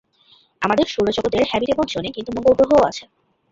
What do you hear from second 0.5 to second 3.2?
আমাদের সৌরজগৎ-এর হ্যাবিটেবল জোনে কিন্তু মঙ্গল গ্রহও আছে।